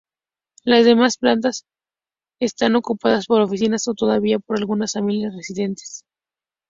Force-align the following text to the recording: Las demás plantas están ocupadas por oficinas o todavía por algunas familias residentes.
Las 0.63 0.83
demás 0.85 1.17
plantas 1.19 1.65
están 2.39 2.75
ocupadas 2.75 3.27
por 3.27 3.39
oficinas 3.41 3.87
o 3.87 3.93
todavía 3.93 4.39
por 4.39 4.57
algunas 4.57 4.93
familias 4.93 5.35
residentes. 5.35 6.05